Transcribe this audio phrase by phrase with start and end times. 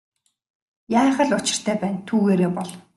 [0.99, 2.71] Яах л учиртай байна түүгээрээ бол.